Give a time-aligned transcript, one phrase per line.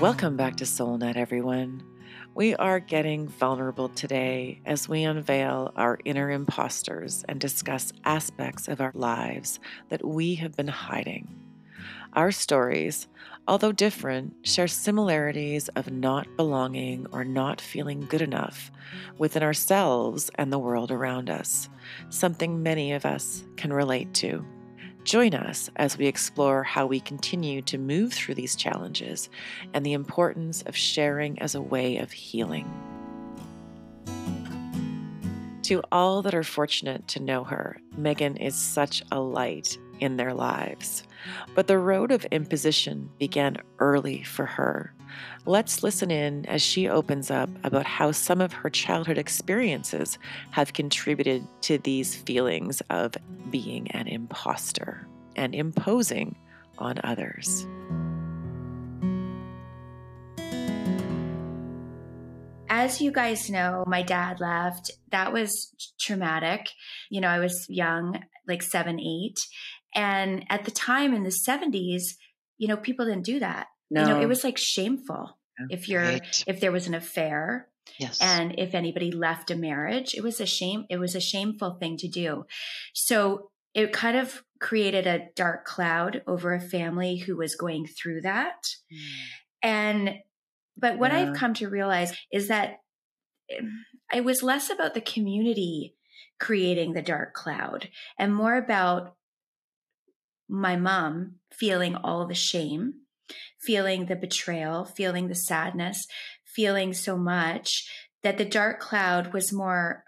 [0.00, 1.82] Welcome back to SoulNet, everyone.
[2.34, 8.82] We are getting vulnerable today as we unveil our inner imposters and discuss aspects of
[8.82, 11.34] our lives that we have been hiding.
[12.12, 13.08] Our stories,
[13.48, 18.70] although different, share similarities of not belonging or not feeling good enough
[19.16, 21.70] within ourselves and the world around us,
[22.10, 24.44] something many of us can relate to.
[25.06, 29.30] Join us as we explore how we continue to move through these challenges
[29.72, 32.68] and the importance of sharing as a way of healing.
[35.62, 40.34] To all that are fortunate to know her, Megan is such a light in their
[40.34, 41.04] lives.
[41.54, 44.92] But the road of imposition began early for her.
[45.44, 50.18] Let's listen in as she opens up about how some of her childhood experiences
[50.50, 53.14] have contributed to these feelings of
[53.50, 56.36] being an imposter and imposing
[56.78, 57.66] on others.
[62.68, 64.90] As you guys know, my dad left.
[65.10, 66.68] That was traumatic.
[67.10, 69.38] You know, I was young, like seven, eight.
[69.94, 72.16] And at the time in the 70s,
[72.58, 73.68] you know, people didn't do that.
[73.90, 74.02] No.
[74.02, 75.38] You know, it was like shameful
[75.70, 76.44] if you're right.
[76.46, 77.68] if there was an affair.
[77.98, 78.20] Yes.
[78.20, 81.96] And if anybody left a marriage, it was a shame it was a shameful thing
[81.98, 82.44] to do.
[82.94, 88.22] So it kind of created a dark cloud over a family who was going through
[88.22, 88.64] that.
[88.92, 88.98] Mm.
[89.62, 90.14] And
[90.76, 91.20] but what yeah.
[91.30, 92.80] I've come to realize is that
[94.12, 95.94] it was less about the community
[96.38, 99.14] creating the dark cloud and more about
[100.48, 102.94] my mom feeling all the shame,
[103.60, 106.06] feeling the betrayal, feeling the sadness,
[106.44, 107.88] feeling so much
[108.22, 110.04] that the dark cloud was more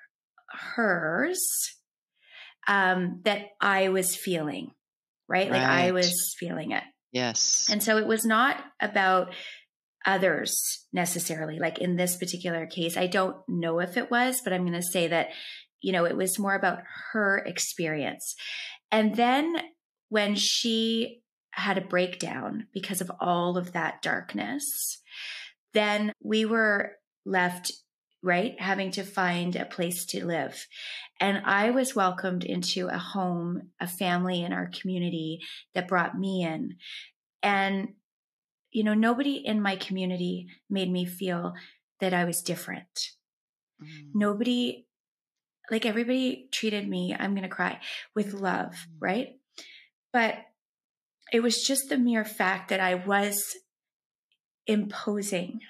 [0.74, 1.40] hers
[2.66, 4.72] um, that I was feeling,
[5.28, 5.50] right?
[5.50, 5.58] right?
[5.58, 6.84] Like I was feeling it.
[7.12, 7.68] Yes.
[7.70, 9.32] And so it was not about
[10.06, 11.58] others necessarily.
[11.58, 14.82] Like in this particular case, I don't know if it was, but I'm going to
[14.82, 15.28] say that,
[15.80, 16.80] you know, it was more about
[17.12, 18.34] her experience.
[18.90, 19.54] And then
[20.08, 25.00] when she had a breakdown because of all of that darkness,
[25.74, 26.92] then we were
[27.24, 27.72] left,
[28.22, 30.66] right, having to find a place to live.
[31.20, 35.40] And I was welcomed into a home, a family in our community
[35.74, 36.76] that brought me in.
[37.42, 37.94] And,
[38.70, 41.54] you know, nobody in my community made me feel
[42.00, 43.10] that I was different.
[43.82, 44.10] Mm.
[44.14, 44.86] Nobody,
[45.70, 47.80] like everybody treated me, I'm going to cry,
[48.14, 48.96] with love, mm.
[49.00, 49.28] right?
[50.12, 50.36] But
[51.32, 53.56] it was just the mere fact that I was
[54.66, 55.60] imposing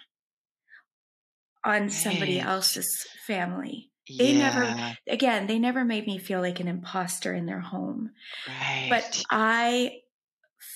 [1.64, 3.90] on somebody else's family.
[4.16, 4.38] They yeah.
[4.38, 8.10] never, again, they never made me feel like an imposter in their home.
[8.46, 8.86] Right.
[8.88, 10.00] But I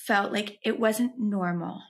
[0.05, 1.81] felt like it wasn't normal.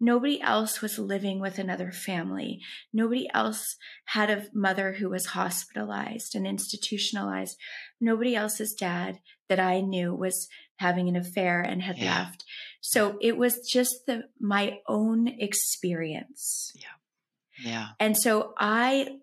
[0.00, 2.60] Nobody else was living with another family.
[2.92, 3.76] Nobody else
[4.06, 7.56] had a mother who was hospitalized and institutionalized.
[8.00, 10.48] Nobody else's dad that I knew was
[10.78, 12.18] having an affair and had yeah.
[12.18, 12.44] left.
[12.80, 16.72] So it was just the my own experience.
[16.74, 17.70] Yeah.
[17.70, 17.88] Yeah.
[18.00, 19.18] And so I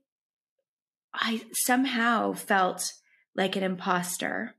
[1.13, 2.93] I somehow felt
[3.35, 4.55] like an imposter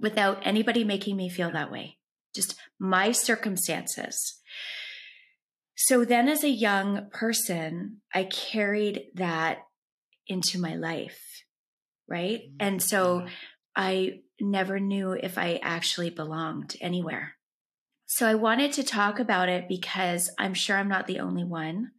[0.00, 1.98] without anybody making me feel that way.
[2.34, 4.40] Just my circumstances.
[5.76, 9.66] So then, as a young person, I carried that
[10.26, 11.44] into my life,
[12.08, 12.40] right?
[12.42, 12.56] Mm-hmm.
[12.60, 13.26] And so
[13.74, 17.36] I never knew if I actually belonged anywhere.
[18.06, 21.92] So I wanted to talk about it because I'm sure I'm not the only one.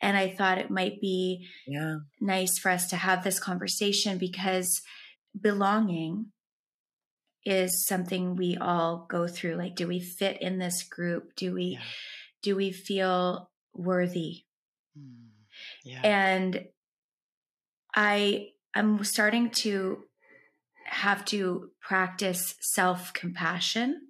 [0.00, 1.98] And I thought it might be yeah.
[2.20, 4.82] nice for us to have this conversation because
[5.38, 6.32] belonging
[7.44, 9.56] is something we all go through.
[9.56, 11.34] Like, do we fit in this group?
[11.36, 11.84] Do we, yeah.
[12.42, 14.44] do we feel worthy?
[14.98, 15.28] Mm.
[15.84, 16.00] Yeah.
[16.02, 16.64] And
[17.94, 20.04] I, I'm starting to
[20.86, 24.00] have to practice self compassion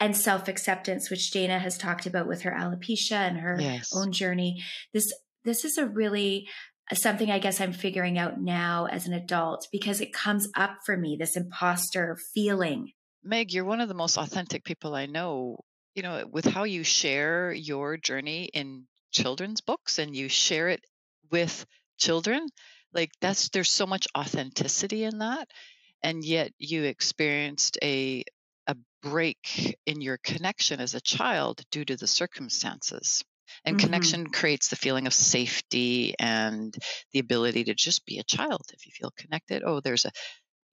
[0.00, 3.90] and self acceptance, which Dana has talked about with her alopecia and her yes.
[3.94, 4.62] own journey.
[4.92, 5.12] This
[5.44, 6.48] this is a really
[6.90, 10.78] uh, something I guess I'm figuring out now as an adult because it comes up
[10.84, 12.92] for me, this imposter feeling.
[13.22, 15.58] Meg, you're one of the most authentic people I know.
[15.94, 20.84] You know, with how you share your journey in children's books and you share it
[21.30, 21.66] with
[21.98, 22.46] children,
[22.94, 25.48] like that's there's so much authenticity in that.
[26.02, 28.24] And yet you experienced a
[28.66, 33.24] a break in your connection as a child due to the circumstances.
[33.64, 33.86] And mm-hmm.
[33.86, 36.76] connection creates the feeling of safety and
[37.12, 39.62] the ability to just be a child if you feel connected.
[39.64, 40.10] Oh, there's a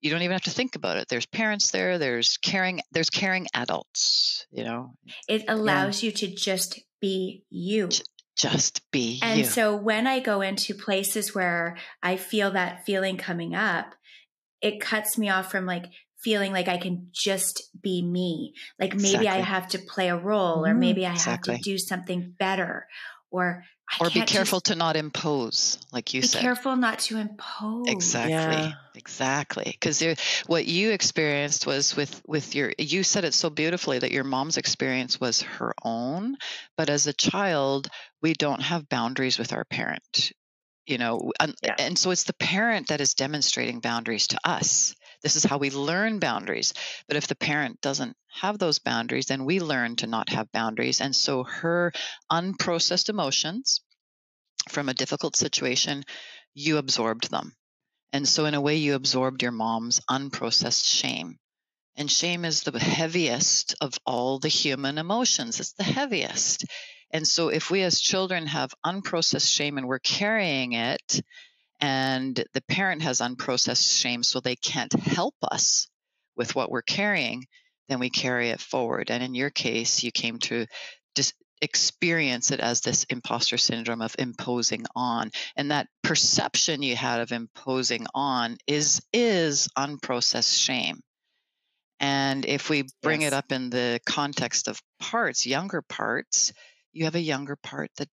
[0.01, 1.07] you don't even have to think about it.
[1.07, 4.93] There's parents there, there's caring there's caring adults, you know.
[5.27, 6.07] It allows yeah.
[6.07, 7.89] you to just be you.
[8.37, 9.45] Just be and you.
[9.45, 13.95] so when I go into places where I feel that feeling coming up,
[14.65, 15.85] it cuts me off from like
[16.17, 18.53] feeling like I can just be me.
[18.79, 19.27] Like maybe Exactly.
[19.27, 20.79] I have to play a role or Mhm.
[20.79, 21.53] maybe I Exactly.
[21.55, 22.87] have to do something better
[23.29, 26.39] or I or be can't just- careful to not impose, like you be said.
[26.39, 27.85] Be careful not to impose.
[27.87, 28.33] Exactly.
[28.33, 28.71] Yeah.
[28.95, 29.65] Exactly.
[29.65, 30.01] Because
[30.47, 32.73] what you experienced was with with your.
[32.79, 36.37] You said it so beautifully that your mom's experience was her own,
[36.75, 37.87] but as a child,
[38.23, 40.31] we don't have boundaries with our parent.
[40.87, 41.75] You know, and, Yeah.
[41.79, 44.95] and so it's the parent that is demonstrating boundaries to us.
[45.23, 46.73] This is how we learn boundaries.
[47.07, 51.01] But if the parent doesn't have those boundaries, then we learn to not have boundaries.
[51.01, 51.91] And so her
[52.31, 53.81] unprocessed emotions
[54.69, 56.03] from a difficult situation,
[56.53, 57.55] you absorbed them.
[58.13, 61.39] And so, in a way, you absorbed your mom's unprocessed shame.
[61.97, 66.65] And shame is the heaviest of all the human emotions, it's the heaviest.
[67.11, 71.21] And so, if we as children have unprocessed shame and we're carrying it,
[71.79, 75.87] and the parent has unprocessed shame, so they can't help us
[76.35, 77.45] with what we're carrying,
[77.89, 79.11] then we carry it forward.
[79.11, 80.65] And in your case, you came to
[81.15, 87.21] just experience it as this imposter syndrome of imposing on and that perception you had
[87.21, 90.99] of imposing on is is unprocessed shame
[91.99, 93.31] and if we bring Yes.
[93.31, 96.51] it up in the context of parts younger parts
[96.95, 98.09] you have a younger part that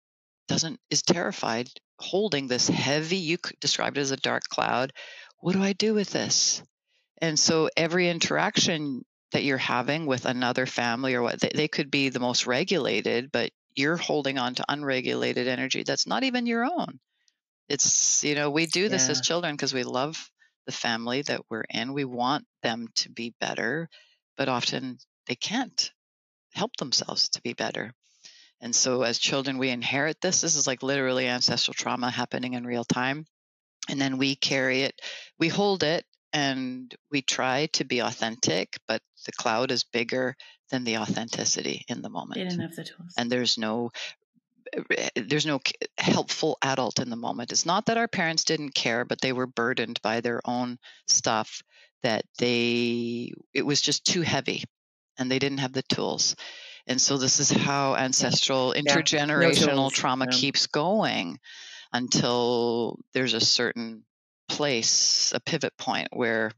[0.48, 1.68] doesn't is terrified
[2.00, 4.92] holding this heavy you described it as a dark cloud
[5.42, 6.64] what do i do with this?
[7.22, 11.92] And so every interaction that you're having with another family or what they, they could
[11.92, 16.66] be the most regulated but you're holding on to unregulated energy that's not even your
[16.66, 17.00] own.
[17.68, 20.30] It's you know we do this as children because we love
[20.66, 23.90] the family that we're in we want them to be better
[24.38, 24.98] but often
[25.28, 25.92] they can't
[26.54, 27.94] help themselves to be better
[28.62, 30.42] and so as children we inherit this.
[30.42, 33.26] This is like literally ancestral trauma happening in real time.
[33.90, 35.02] And then we carry it
[35.40, 40.36] we hold it and we try to be authentic but the cloud is bigger
[40.70, 42.36] than the authenticity in the They moment.
[42.50, 43.14] didn't have the tools.
[43.18, 43.90] and there's no
[44.92, 45.60] eh, there's no
[45.98, 47.52] helpful adult in the moment.
[47.52, 50.78] It's not that our parents didn't care but they were burdened by their own
[51.08, 51.62] stuff
[52.04, 54.64] that they it was just too heavy
[55.18, 56.36] and they didn't have the tools
[56.89, 60.38] and so this is how ancestral Yeah, no intergenerational trauma yeah.
[60.38, 61.39] keeps going
[61.94, 64.03] until there's a certain
[64.50, 66.51] place a pivot point where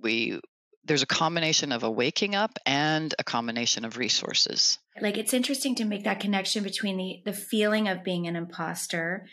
[0.00, 0.38] we
[0.84, 4.78] there's a combination of a waking up and a combination of resources.
[5.00, 9.26] Like it's interesting to make that connection between the the feeling of being an imposter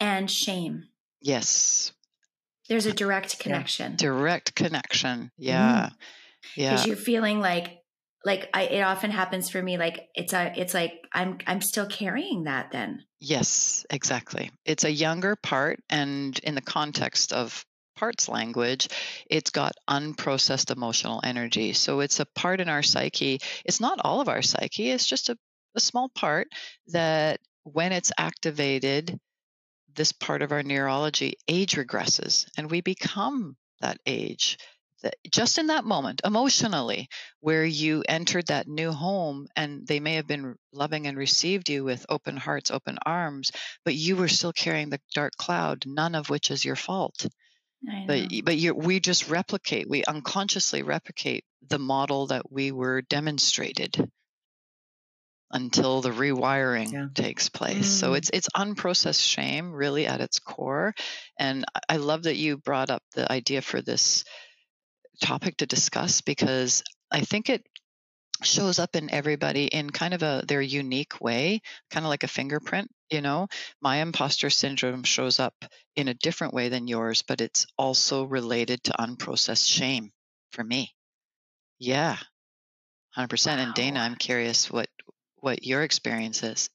[0.00, 0.88] and shame.
[1.20, 1.92] yes.
[2.68, 3.96] There's a direct connection.
[3.96, 5.32] direct connection.
[5.36, 5.90] Yeah.
[5.90, 5.96] Mm.
[6.56, 6.70] Yeah.
[6.70, 7.79] because you're feeling like
[8.24, 11.86] like I, it often happens for me like it's a it's like i'm i'm still
[11.86, 13.04] carrying that then.
[13.20, 14.50] Yes exactly.
[14.64, 17.64] It's a younger part and in the context of
[17.96, 18.88] parts language
[19.28, 21.72] it's got unprocessed emotional energy.
[21.72, 25.28] So it's a part in our psyche it's not all of our psyche it's just
[25.28, 25.38] a,
[25.74, 26.48] a small part
[26.88, 29.18] that when it's activated
[29.94, 34.58] this part of our neurology age regresses and we become that age
[35.02, 37.08] that just in that moment emotionally
[37.40, 41.84] where you entered that new home and they may have been loving and received you
[41.84, 43.52] with open hearts open arms
[43.84, 47.26] but you were still carrying the dark cloud none of which is your fault
[48.06, 54.10] but but we just replicate we unconsciously replicate the model that we were demonstrated
[55.52, 57.08] until the rewiring Yeah.
[57.14, 58.16] takes place so Mm.
[58.18, 60.94] it's it's unprocessed shame really at its core
[61.38, 64.24] and i love that you brought up the idea for this
[65.20, 67.66] topic to discuss because i think it
[68.42, 71.60] shows up in everybody in kind of a their unique way
[71.90, 73.48] kind of like a fingerprint you know?
[73.82, 75.64] My imposter syndrome shows up
[75.96, 80.12] in a different way than yours but it's also related to unprocessed shame
[80.52, 80.94] for me.
[81.78, 82.16] Yeah.
[83.18, 84.88] 100% and dana i'm curious what
[85.38, 86.70] what your experience is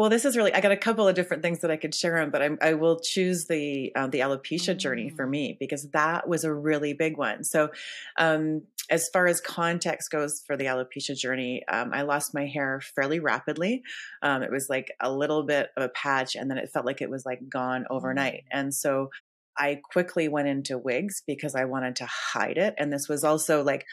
[0.00, 2.22] Well, this is really, I got a couple of different things that I could share
[2.22, 5.30] on, but I'm, I will choose the, um, the alopecia journey for Mm.
[5.30, 7.44] me because that was a really big one.
[7.44, 7.68] So,
[8.16, 12.80] um, as far as context goes for the alopecia journey, um, I lost my hair
[12.80, 13.82] fairly rapidly.
[14.22, 17.02] Um, it was like a little bit of a patch and then it felt like
[17.02, 18.44] it was like gone overnight.
[18.50, 19.10] And so
[19.58, 22.74] I quickly went into wigs because I wanted to hide it.
[22.78, 23.84] And this was also like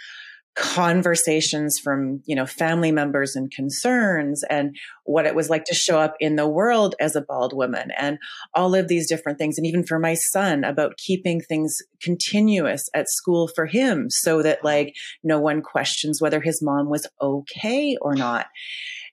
[0.57, 5.99] conversations from you know family members and concerns and what it was like to show
[5.99, 8.17] up in the world as a bald woman and
[8.55, 13.07] all of these different things and even for my son about keeping things continuous at
[13.07, 18.15] school for him so that like no one questions whether his mom was okay or
[18.15, 18.47] not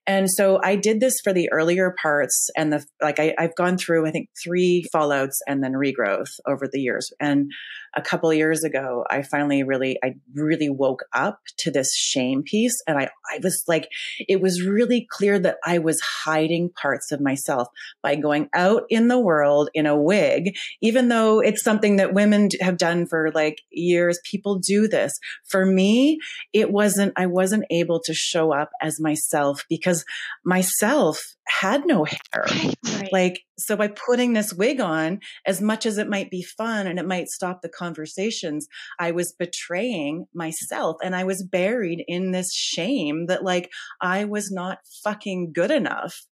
[0.06, 3.78] and so I did this for the earlier parts and the, like I, I've gone
[3.78, 7.10] through, I think three fallouts and then regrowth over the years.
[7.20, 7.50] And
[7.96, 12.82] a couple years ago, I finally really, I really woke up to this shame piece.
[12.86, 13.88] And I, I was like,
[14.28, 17.68] it was really clear that I was hiding parts of myself
[18.02, 22.48] by going out in the world in a wig, even though it's something that women
[22.60, 24.18] have done for like years.
[24.24, 25.12] People do this.
[25.48, 26.18] For me,
[26.52, 30.04] it wasn't, I wasn't able to show up as myself because
[30.44, 32.44] myself had no hair.
[32.48, 33.08] Right.
[33.12, 36.98] Like, so by putting this wig on, as much as it might be fun and
[36.98, 38.66] it might stop the conversations,
[38.98, 43.70] I was betraying myself and I was buried in this shame that like
[44.00, 46.22] I was not fucking good enough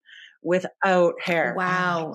[0.42, 1.54] without hair.
[1.54, 2.14] Oh wow.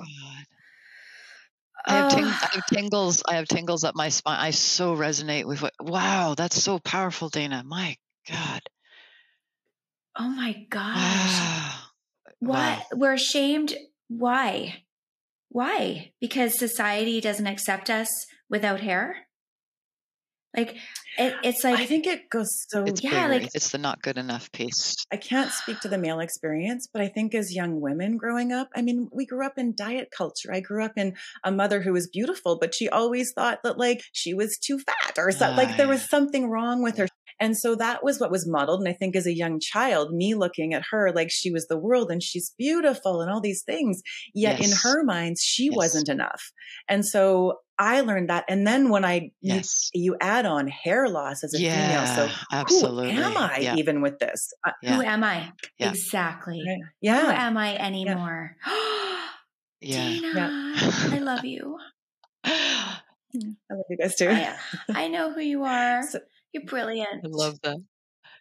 [1.90, 3.24] Oh I have, ting- I have, tingles.
[3.26, 4.40] I have tingles up my spine.
[4.40, 5.74] I so resonate with what.
[5.80, 7.64] Wow, that's so powerful, Dana.
[7.66, 7.96] My
[8.30, 8.62] God.
[10.20, 10.96] Oh my gosh.
[10.98, 11.72] Wow.
[12.40, 12.58] What?
[12.58, 12.84] Wow.
[12.94, 13.74] We're ashamed.
[14.10, 14.84] Why?
[15.58, 16.12] Why?
[16.22, 19.26] Because society doesn't accept us without hair?
[20.56, 20.76] Like
[21.18, 23.40] it, it's like I think it goes so it's yeah, bigger.
[23.40, 24.96] like it's the not good enough piece.
[25.12, 28.70] I can't speak to the male experience, but I think as young women growing up,
[28.76, 30.54] I mean, we grew up in diet culture.
[30.54, 34.04] I grew up in a mother who was beautiful, but she always thought that like
[34.12, 35.58] she was too fat or something.
[35.58, 37.08] like there was something wrong with her.
[37.40, 38.80] And so that was what was modeled.
[38.80, 41.78] And I think as a young child, me looking at her like she was the
[41.78, 44.02] world and she's beautiful and all these things.
[44.34, 44.70] Yet yes.
[44.70, 45.76] in her mind, she yes.
[45.76, 46.52] wasn't enough.
[46.88, 48.46] And so I learned that.
[48.50, 49.90] And then when I, yes.
[49.94, 52.30] you, you add on hair loss as a yeah, female.
[52.30, 53.14] So absolutely.
[53.14, 53.76] who am I yeah.
[53.76, 54.52] even with this?
[54.66, 54.96] Uh, yeah.
[54.96, 55.52] Who am I?
[55.80, 56.64] Exactly.
[57.02, 57.26] Yeah.
[57.26, 58.56] Who am I anymore?
[59.80, 60.10] Yeah.
[60.10, 61.78] Dana, I love you.
[62.44, 63.00] I
[63.70, 64.30] love you guys too.
[64.30, 64.56] I,
[64.90, 66.02] I know who you are.
[66.08, 66.20] So,
[66.58, 67.26] you're brilliant.
[67.26, 67.78] I love that.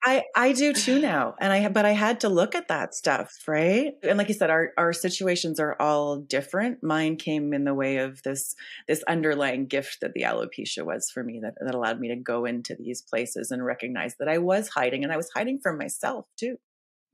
[0.04, 1.35] I, I do too now.
[1.40, 3.94] And I, but I had to look at that stuff, right?
[4.02, 6.82] And like you said, our, our situations are all different.
[6.82, 8.54] Mine came in the way of this,
[8.87, 12.44] this underlying gift that the alopecia was for me that, that allowed me to go
[12.44, 16.26] into these places and recognize that I was hiding and I was hiding from myself
[16.38, 16.56] too.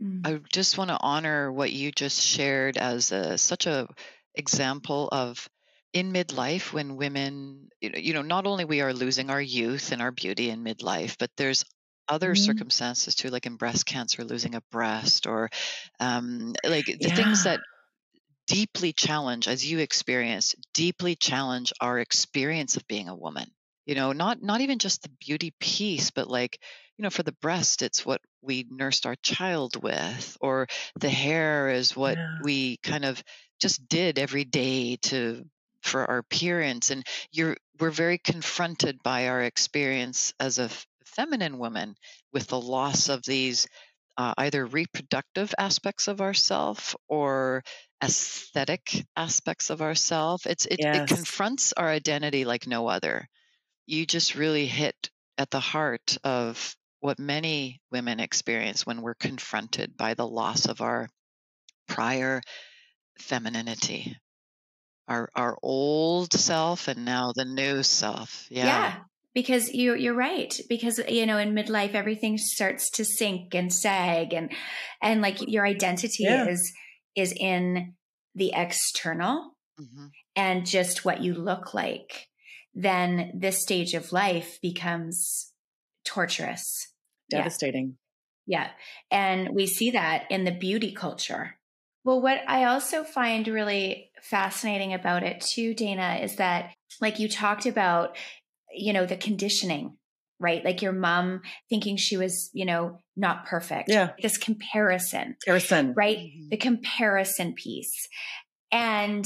[0.02, 0.26] Mm.
[0.26, 3.88] I just want to honor what you just shared as a, such a
[4.34, 5.48] example of
[5.92, 9.92] in midlife when women you know, you know not only we are losing our youth
[9.92, 11.64] and our beauty in midlife but there's
[12.08, 12.44] other mm-hmm.
[12.44, 15.50] circumstances too like in breast cancer losing a breast or
[16.00, 17.14] um, like the yeah.
[17.14, 17.60] things that
[18.46, 23.46] deeply challenge as you experience deeply challenge our experience of being a woman
[23.86, 26.58] you know not not even just the beauty piece but like
[26.98, 30.66] you know for the breast it's what we nursed our child with or
[30.98, 32.38] the hair is what yeah.
[32.42, 33.22] we kind of
[33.60, 35.44] just did every day to
[35.82, 41.58] for our appearance and you're we're very confronted by our experience as a f- feminine
[41.58, 41.94] woman
[42.32, 43.66] with the loss of these
[44.18, 47.62] uh, either reproductive aspects of ourself or
[48.02, 50.46] aesthetic aspects of ourself.
[50.46, 51.10] It's it, yes.
[51.10, 53.26] it confronts our identity like no other.
[53.86, 59.96] You just really hit at the heart of what many women experience when we're confronted
[59.96, 61.08] by the loss of our
[61.88, 62.40] prior
[63.18, 64.16] femininity
[65.12, 68.46] our our old self and now the new self.
[68.50, 68.64] Yeah.
[68.64, 68.94] Yeah.
[69.34, 70.54] Because you you're right.
[70.68, 74.50] Because you know, in midlife everything starts to sink and sag and
[75.02, 76.48] and like your identity yeah.
[76.48, 76.72] is
[77.14, 77.94] is in
[78.34, 80.06] the external mm-hmm.
[80.34, 82.28] and just what you look like.
[82.74, 85.52] Then this stage of life becomes
[86.06, 86.88] torturous.
[87.30, 87.96] Devastating.
[88.46, 88.64] Yeah.
[88.64, 88.70] yeah.
[89.10, 91.58] And we see that in the beauty culture
[92.04, 97.28] well, what I also find really fascinating about it too, Dana, is that like you
[97.28, 98.16] talked about,
[98.72, 99.96] you know, the conditioning,
[100.40, 100.64] right?
[100.64, 103.88] Like your mom thinking she was, you know, not perfect.
[103.88, 104.10] Yeah.
[104.20, 105.36] This comparison.
[105.44, 105.94] Comparison.
[105.94, 106.18] Right?
[106.18, 106.48] Mm-hmm.
[106.50, 108.08] The comparison piece.
[108.72, 109.24] And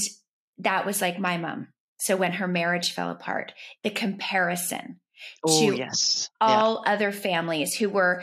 [0.59, 1.69] that was like my mom.
[1.99, 3.53] So when her marriage fell apart,
[3.83, 5.01] the comparison
[5.45, 6.29] oh, to yes.
[6.41, 6.93] all yeah.
[6.93, 8.23] other families who were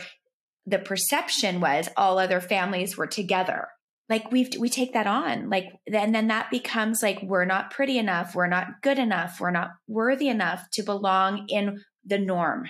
[0.66, 3.68] the perception was all other families were together
[4.08, 7.98] like we we take that on like and then that becomes like we're not pretty
[7.98, 12.68] enough we're not good enough we're not worthy enough to belong in the norm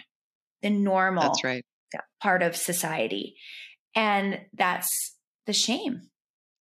[0.63, 1.65] the normal that's right
[2.21, 3.37] part of society
[3.95, 6.03] and that's the shame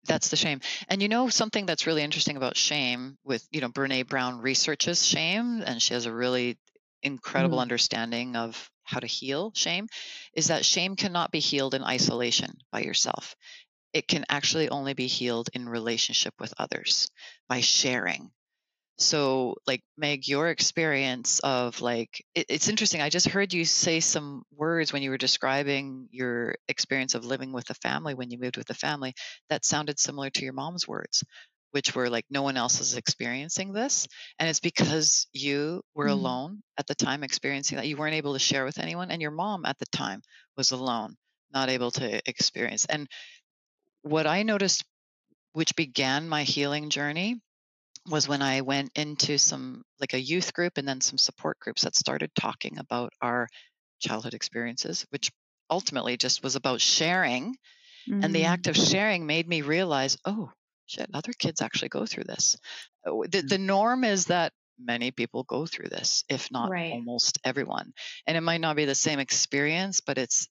[0.06, 3.68] that's the shame and you know something that's really interesting about shame with you know
[3.68, 6.58] brene brown researches shame and she has a really
[7.02, 7.62] incredible mm.
[7.62, 9.86] understanding of how to heal shame
[10.34, 13.36] is that shame cannot be healed in isolation by yourself.
[13.92, 17.08] It can actually only be healed in relationship with others
[17.48, 18.30] by sharing.
[18.98, 23.00] So, like Meg, your experience of like, it, it's interesting.
[23.00, 27.52] I just heard you say some words when you were describing your experience of living
[27.52, 29.14] with a family when you moved with a family
[29.48, 31.24] that sounded similar to your mom's words
[31.72, 36.10] which were like no one else is experiencing this and it's because you were mm
[36.10, 39.30] alone at the time experiencing that you weren't able to share with anyone and your
[39.30, 40.20] mom at the time
[40.56, 41.16] was alone
[41.52, 43.08] not able to experience and
[44.02, 44.84] what i noticed
[45.52, 47.40] which began my healing journey
[48.08, 51.82] was when i went into some like a youth group and then some support groups
[51.82, 53.48] that started talking about our
[54.00, 55.30] childhood experiences which
[55.70, 57.56] ultimately just was about sharing mm
[58.24, 58.90] and the act of mm.
[58.90, 60.50] sharing made me realize oh
[60.90, 62.56] shit, other kids actually go through this.
[63.06, 66.92] Uh, the, the norm is that many people go through this, if not right.
[66.92, 67.92] almost everyone.
[68.26, 70.48] And it might not be the same experience, but it's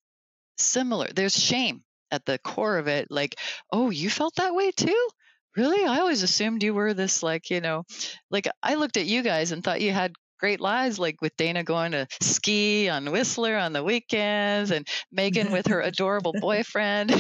[0.58, 1.08] similar.
[1.14, 3.08] There's shame at the core of it.
[3.10, 3.36] Like,
[3.72, 5.10] oh, you felt that way too?
[5.56, 5.86] Really?
[5.86, 7.84] I always assumed you were this, like, you know,
[8.30, 11.64] like I looked at you guys and thought you had great lives, like with Dana
[11.64, 17.12] going to ski on Whistler on the weekends and Megan with her adorable boyfriend.
[17.12, 17.18] you,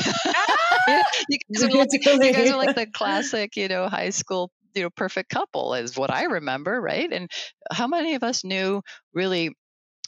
[1.52, 4.90] guys are like, you guys are like the classic, you know, high school you know
[4.92, 7.32] perfect couple is what i remember right and
[7.72, 8.82] how many of us knew
[9.14, 9.50] really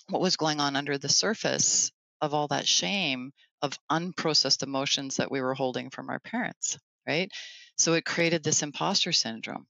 [0.10, 5.32] what was going on under the surface of all that shame of unprocessed emotions that
[5.32, 6.78] we were holding from our parents
[7.08, 7.32] right
[7.78, 9.66] so it created this imposter syndrome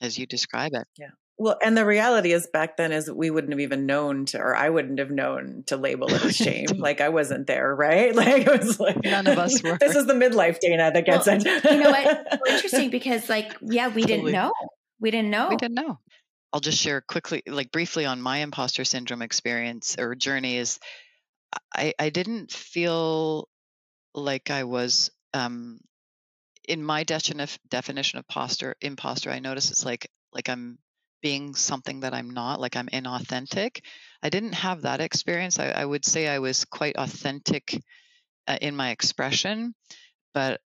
[0.00, 3.52] as you describe it yeah well, and the reality is back then is we wouldn't
[3.52, 6.66] have even known to, or I wouldn't have known to label it as shame.
[6.76, 8.14] like I wasn't there, right?
[8.24, 9.76] Like it was like none of us were.
[9.78, 11.64] This is the midlife Dana that gets well, it.
[11.64, 12.40] you know what?
[12.48, 14.06] interesting because like, yeah, we totally.
[14.06, 14.52] didn't know.
[15.00, 15.48] We didn't know.
[15.50, 15.98] We didn't know.
[16.52, 20.78] I'll just share quickly, like briefly on my imposter syndrome experience or journey is
[21.74, 23.48] I, I didn't feel
[24.14, 25.80] like I was um,
[26.68, 29.30] in my definition definition of posture imposter.
[29.30, 30.78] I notice it's like like I'm
[31.22, 33.80] being something that I'm not, like I'm inauthentic.
[34.22, 35.58] I didn't have that experience.
[35.58, 37.82] I, I would say I was quite authentic
[38.48, 39.74] uh, in my expression,
[40.34, 40.60] but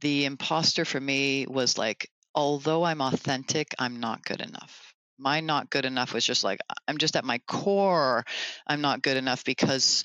[0.00, 4.91] the imposter for me was like, although I'm authentic, I'm not good enough.
[5.22, 8.24] My not good enough was just like I'm just at my core,
[8.66, 10.02] I'm not good enough because,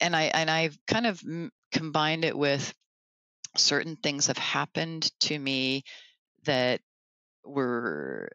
[0.00, 1.20] and I and I've kind of
[1.72, 2.72] combined it with
[3.56, 5.82] certain things have happened to me
[6.44, 6.80] that
[7.44, 8.30] were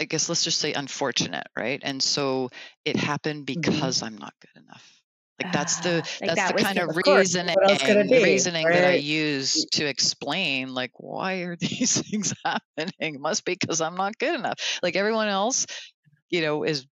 [0.00, 1.80] I guess let's just say unfortunate, right?
[1.82, 2.50] And so
[2.84, 3.60] it happened mm-hmm.
[3.60, 4.06] because mm-hmm.
[4.06, 4.97] I'm not good enough.
[5.38, 7.56] Like that's the ah, like that's that the kind of reasoning
[8.22, 8.72] reasoning right?
[8.72, 13.20] that I use to explain like why are these things happening?
[13.20, 14.78] must be because I'm not good enough.
[14.82, 15.66] Like everyone else,
[16.30, 16.86] you know, is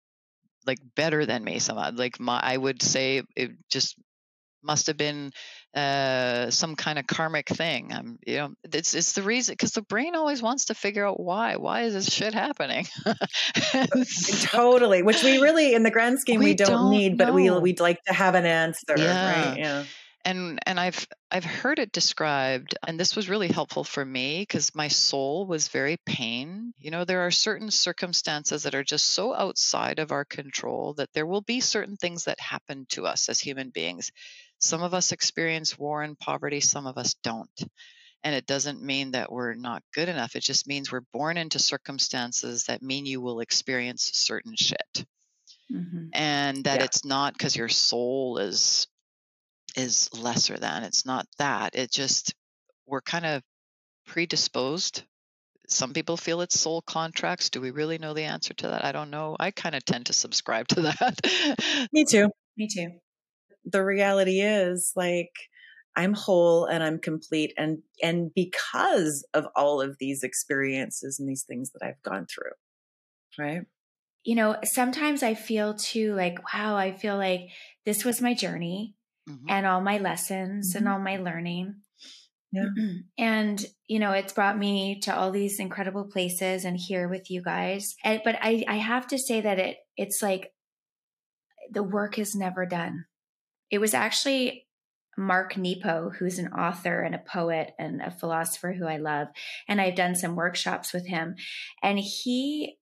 [0.65, 1.59] like better than me.
[1.59, 3.95] Some like my I would say it just
[4.63, 5.31] must have been
[5.75, 7.93] uh, some kind of karmic thing.
[7.93, 11.19] Um, you know, it's it's the reason because the brain always wants to figure out
[11.19, 11.57] why.
[11.57, 12.87] Why is this shit happening?
[14.41, 15.03] totally.
[15.03, 17.25] Which we really, in the grand scheme, we, we don't, don't, need, know.
[17.25, 19.49] but we we'd like to have an answer, yeah.
[19.49, 19.59] right?
[19.59, 19.83] Yeah.
[20.25, 24.73] And and I've I've heard it described, and this was really helpful for me because
[24.75, 26.73] my soul was very pain.
[26.79, 31.13] You know, there are certain circumstances that are just so outside of our control that
[31.13, 34.11] there will be certain things that happen to us as human beings
[34.59, 37.49] some of us experience war and poverty, some of us don't.
[38.23, 40.35] And it doesn't mean that we're not good enough.
[40.35, 45.05] It just means we're born into circumstances that mean you will experience certain shit.
[45.71, 46.07] Mm-hmm.
[46.13, 46.85] And that yeah.
[46.85, 48.87] it's not because your soul is
[49.75, 50.83] is lesser than.
[50.83, 51.75] It's not that.
[51.75, 52.33] It just
[52.87, 53.43] we're kind of
[54.07, 55.03] predisposed
[55.69, 57.49] some people feel it's soul contracts.
[57.49, 58.85] Do we really know the answer to that?
[58.85, 59.35] I don't know.
[59.37, 61.87] I kind of tend to subscribe to that.
[61.91, 62.29] Me too.
[62.55, 62.99] Me too
[63.69, 65.31] the reality is like
[65.95, 71.43] I'm whole and I'm complete and and because of all of these experiences and these
[71.43, 72.51] things that I've gone through.
[73.37, 73.61] Right?
[74.23, 77.49] You know, sometimes I feel too like wow, I feel like
[77.85, 78.95] this was my journey
[79.27, 79.45] mm-hmm.
[79.49, 80.77] and all my lessons mm-hmm.
[80.77, 81.75] and all my learning.
[82.51, 82.69] Yeah.
[83.17, 87.41] And you know, it's brought me to all these incredible places and here with you
[87.41, 87.95] guys.
[88.03, 90.53] And but I I have to say that it it's like
[91.71, 93.05] the work is never done
[93.69, 94.67] it was actually
[95.17, 99.27] Mark Nepo, who's an author and a poet and a philosopher who I love.
[99.67, 101.35] And I've done some workshops with him.
[101.81, 102.77] And he,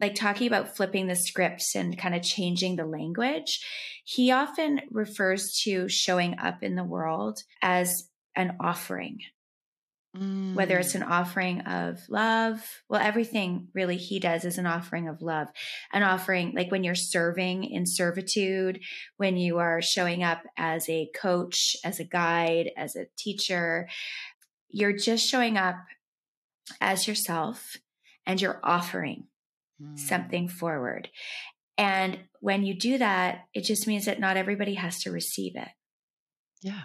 [0.00, 3.60] like talking about flipping the scripts and kind of changing the language,
[4.04, 9.18] he often refers to showing up in the world as an offering.
[10.14, 10.54] Mm.
[10.54, 11.10] Whether it's an Mm.
[11.10, 15.48] offering of love, well, everything really he does is an offering of love.
[15.92, 18.80] An offering, like when you're serving in servitude,
[19.16, 23.88] when you are showing up as a coach, as a guide, as a teacher,
[24.68, 25.76] you're just showing up
[26.80, 27.76] as yourself
[28.24, 29.26] and you're offering
[29.82, 29.98] Mm.
[29.98, 31.10] something forward.
[31.76, 35.68] And when you do that, it just means that not everybody has to receive it.
[36.62, 36.82] Yeah.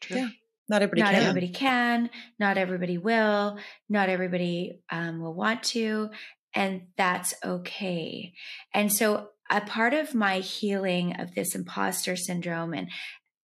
[0.00, 0.16] True.
[0.16, 0.28] Yeah.
[0.72, 1.22] Not everybody not can.
[1.22, 3.58] everybody can, not everybody will,
[3.90, 6.08] not everybody um, will want to,
[6.54, 8.32] and that's okay.
[8.72, 12.88] And so, a part of my healing of this imposter syndrome, and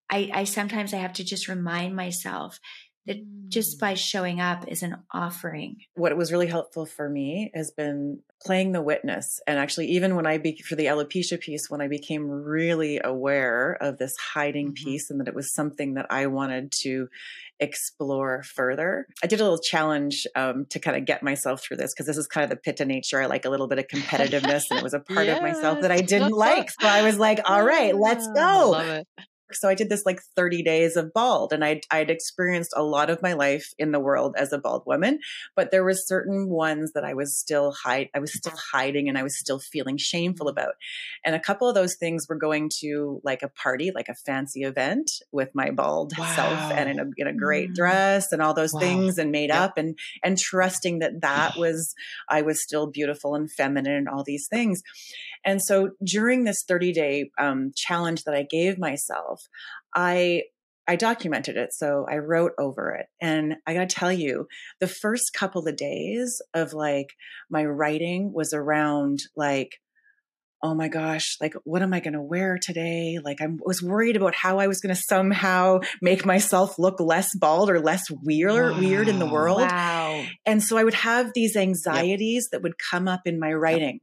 [0.08, 2.60] I, I sometimes I have to just remind myself
[3.08, 3.16] that
[3.48, 3.80] just Mm.
[3.80, 5.76] by showing up is an offering.
[5.94, 10.26] what was really helpful for me has been playing the witness and actually even when
[10.26, 14.74] i be for the alopecia piece when i became really aware of this hiding Mhm.
[14.74, 17.08] piece and that it was something that i wanted to
[17.58, 21.92] explore further i did a little challenge um, to kind of get myself through this
[21.92, 24.64] because this is kind of the pitta nature i like a little bit of competitiveness
[24.70, 27.40] and it was a part of myself that i didn't like so i was like
[27.44, 29.06] all right let's go Love it.
[29.52, 33.10] So I did this like 30 days of bald and I'd, I'd experienced a lot
[33.10, 35.20] of my life in the world as a bald woman,
[35.56, 39.16] but there was certain ones that I was still hide, I was still hiding and
[39.18, 40.74] I was still feeling shameful about.
[41.24, 44.62] And a couple of those things were going to like a party, like a fancy
[44.62, 47.74] event with my bald self and in a, in a great Mm.
[47.74, 48.80] dress and all those Wow.
[48.80, 49.56] things and made Yep.
[49.58, 51.94] up and, and trusting that that was,
[52.28, 54.82] I was still beautiful and feminine and all these things.
[55.44, 59.37] And so during this 30 day um, challenge that I gave myself,
[59.94, 60.42] I
[60.88, 61.74] I documented it.
[61.74, 63.06] So I wrote over it.
[63.20, 64.48] And I got to tell you,
[64.80, 67.08] the first couple of days of like
[67.50, 69.72] my writing was around like,
[70.62, 73.18] oh my gosh, like, what am I going to wear today?
[73.22, 77.28] Like, I was worried about how I was going to somehow make myself look less
[77.36, 79.60] bald or less weird, weird in the world.
[79.60, 80.24] Wow.
[80.44, 84.00] And so I would have these anxieties that would come up in my writing.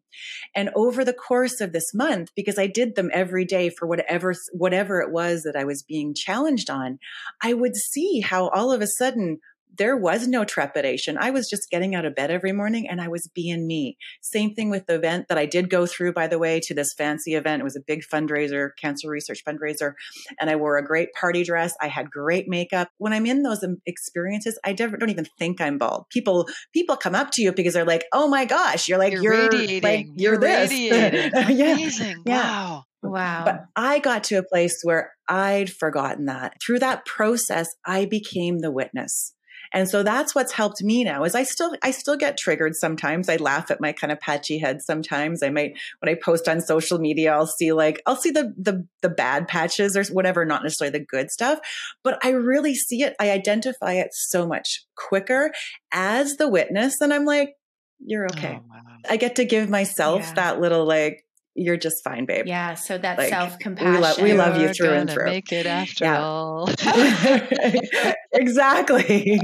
[0.56, 4.34] And over the course of this month, because I did them every day for whatever
[4.54, 7.00] whatever it was that I was being challenged on,
[7.42, 9.40] I would see how all of a sudden
[9.78, 11.18] there was no trepidation.
[11.18, 13.98] I was just getting out of bed every morning and I was being me.
[14.22, 16.94] Same thing with the event that I did go through, by the way, to this
[16.94, 17.62] fancy event.
[17.62, 19.94] It was a big fundraiser, cancer research fundraiser.
[20.40, 21.74] And I wore a great party dress.
[21.82, 22.90] I had great makeup.
[22.98, 26.06] When I'm in those um, experiences, I never, don't even think I'm bald.
[26.10, 29.24] People, people come up to you because they're like, oh my gosh, you're like, You're,
[29.24, 29.82] you're, radiating.
[29.84, 30.72] like, you're, this.
[30.72, 31.32] radiating.
[31.58, 31.74] yeah.
[31.74, 32.24] Amazing.
[32.26, 32.42] Yeah.
[32.42, 32.84] Wow.
[33.04, 33.44] Wow.
[33.46, 36.54] But I got to a place where I'd forgotten that.
[36.66, 39.35] Through that process, I became the witness.
[39.76, 43.28] And so that's what's helped me now is I still I still get triggered sometimes.
[43.28, 45.44] I laugh at my kind of patchy head sometimes.
[45.44, 48.88] I might when I post on social media, I'll see like I'll see the the
[49.02, 51.60] the bad patches or whatever, not necessarily the good stuff,
[52.04, 53.16] but I really see it.
[53.20, 55.52] I identify it so much quicker
[55.92, 57.56] as the witness and I'm like
[58.00, 58.60] you're okay.
[58.60, 58.82] Oh, wow.
[59.10, 60.34] I get to give myself Yeah.
[60.36, 62.46] that little like you're just fine, babe.
[62.48, 62.74] yeah.
[62.76, 64.24] So that Like, self we compassion.
[64.24, 65.26] we love you through and through.
[65.26, 66.22] Make it after Yeah.
[66.22, 66.70] all.
[68.34, 69.40] exactly.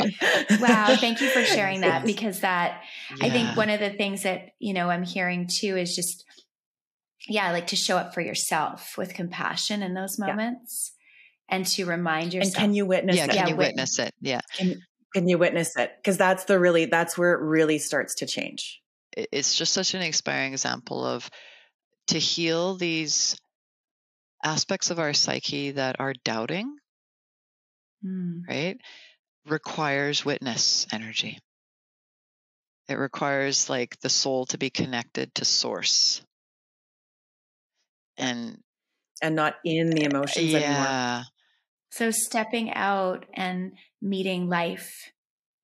[0.59, 0.95] wow.
[0.95, 2.81] Thank you for sharing that because that
[3.21, 6.25] I think one of the things that, you know, I'm hearing too is just,
[7.27, 10.27] yeah, like to show up for yourself with compassion in those Yeah.
[10.27, 10.93] moments
[11.49, 12.55] and to remind yourself.
[12.55, 13.19] and can you witness it?
[13.19, 13.29] yeah, it?
[13.29, 14.13] can Yeah, you wit- witness it?
[14.21, 14.41] Yeah.
[15.13, 15.91] Can you witness it?
[15.97, 18.81] Because that's the really that's where it really starts to change.
[19.15, 21.29] It's just such an inspiring example of
[22.07, 23.35] to heal these
[24.43, 26.77] aspects of our psyche that are doubting,
[28.03, 28.79] Mm, right?
[29.45, 31.39] Requires witness energy.
[32.87, 36.21] It requires like the soul to be connected to source.
[38.17, 38.63] And
[39.21, 40.97] And not in the emotions anymore.
[40.97, 41.23] yeah,
[41.91, 45.11] So stepping out and meeting life,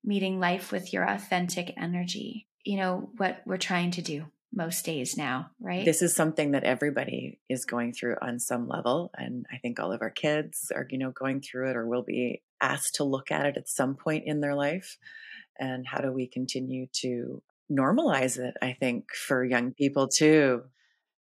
[0.04, 5.16] meeting life with your authentic energy, you know, what we're trying to do most days
[5.16, 5.84] now, right?
[5.84, 9.10] This is something that everybody is going through on some level.
[9.16, 12.02] And I think all of our kids are, you know, going through it or will
[12.02, 14.96] be asked to look at it at some point in their life.
[15.58, 18.54] And how do we continue to normalize it?
[18.62, 20.64] I think for young people too.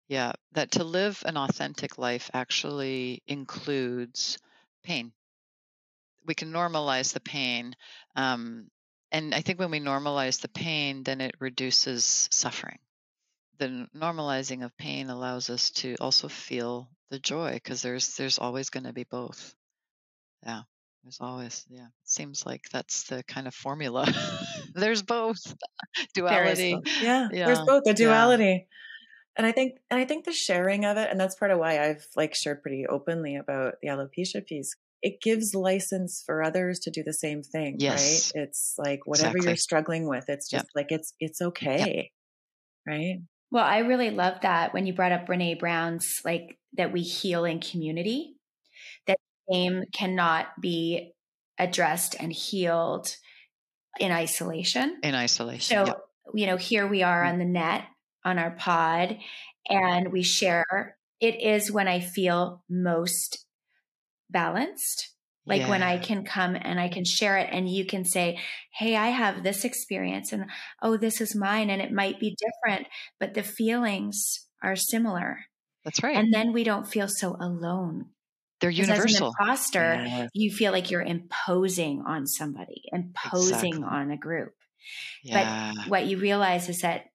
[0.08, 4.38] yeah, that to live an authentic life actually includes
[4.84, 5.12] pain.
[6.26, 7.76] We can normalize the pain.
[8.16, 8.70] Um,
[9.12, 12.78] and I think when we normalize the pain, then it reduces suffering.
[13.58, 18.70] The normalizing of pain allows us to also feel the joy because there's there's always
[18.70, 19.56] going to be both.
[20.44, 20.64] Yeah,
[21.04, 21.88] there's always yeah.
[21.88, 24.08] It seems like that's the kind of formula.
[24.76, 25.38] there's both
[25.96, 26.74] There duality.
[26.76, 26.84] both.
[27.02, 27.96] Yeah, Yeah, there's both the yeah.
[27.96, 28.68] duality.
[29.38, 31.80] And I think and I think the sharing of it, and that's part of why
[31.84, 34.76] I've like shared pretty openly about the alopecia piece.
[35.02, 38.32] it gives license for others to do the same thing, Yes.
[38.34, 38.44] right?
[38.44, 40.62] It's like whatever you're struggling with, it's Yep.
[40.64, 42.12] just like it's it's okay,
[42.88, 43.20] right?
[43.56, 47.46] Well, I really love that when you brought up Brene Brown's like that we heal
[47.46, 48.36] in community,
[49.08, 49.18] that
[49.50, 51.14] shame cannot be
[51.58, 53.16] addressed and healed
[53.98, 55.00] in isolation.
[55.04, 55.74] In isolation.
[55.74, 56.02] So, Yep.
[56.34, 57.32] you know, here we are mm-hmm.
[57.32, 57.86] on the net
[58.26, 59.20] on our pod
[59.70, 60.98] and we share.
[61.22, 63.46] It is when I feel most
[64.30, 65.15] balanced.
[65.48, 68.40] Like when I can come and I can share it and you can say,
[68.72, 70.46] Hey, I have this experience and
[70.82, 71.70] oh, this is mine.
[71.70, 72.88] And it might be different,
[73.20, 75.40] but the feelings are similar.
[75.84, 76.18] That's right.
[76.18, 78.08] And then we don't feel so alone.
[78.60, 80.30] They're 'Cause As an imposter, Yes.
[80.34, 83.84] you feel like you're imposing on somebody, imposing Exactly.
[83.84, 84.54] on a group
[85.24, 85.74] Yeah.
[85.88, 87.06] what you realize is that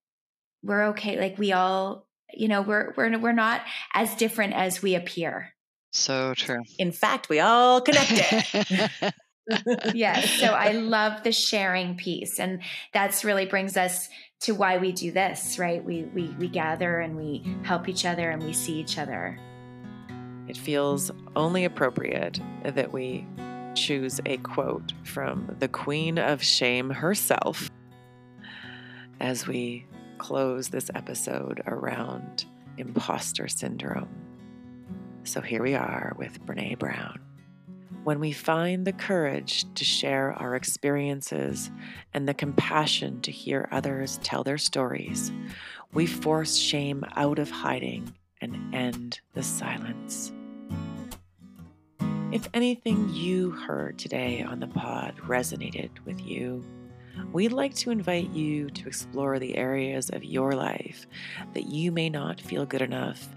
[0.63, 3.63] we're okay like we all you know we're we're we're not
[3.95, 5.55] as different as we appear
[5.93, 6.63] So true.
[6.79, 8.91] In fact, we all connected.
[9.95, 10.31] yes.
[10.31, 12.61] so i love the sharing piece and
[12.93, 17.17] that's really brings us to why we do this right we we we gather and
[17.17, 19.41] we help each other and we see each other
[20.47, 23.27] it feels only appropriate that we
[23.75, 27.71] choose a quote from the Queen of Shame herself
[29.21, 29.87] as we
[30.19, 32.47] close this episode around
[32.79, 34.09] imposter syndrome.
[35.25, 37.21] So here we are with Brene Brown.
[38.05, 41.71] When we find the courage to share our experiences
[42.15, 45.31] and the compassion to hear others tell their stories,
[45.93, 50.33] we force shame out of hiding and end the silence.
[52.33, 56.65] If anything you heard today on the pod resonated with you,
[57.33, 61.07] we'd like to invite you to explore the areas of your life
[61.53, 63.29] that you may not feel good enough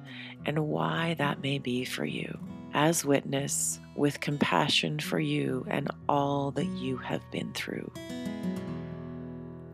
[0.45, 2.37] and why that may be for you,
[2.73, 7.91] as witness with compassion for you and all that you have been through.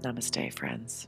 [0.01, 1.07] Namaste, friends.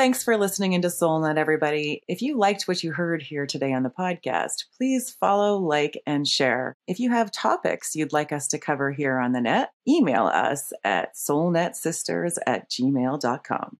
[0.00, 2.02] Thanks for listening into SoulNet, everybody.
[2.08, 6.26] If you liked what you heard here today on the podcast, please follow, like, and
[6.26, 6.74] share.
[6.86, 10.72] If you have topics you'd like us to cover here on the net, email us
[10.84, 13.76] at soulnetsisters at gmail.com.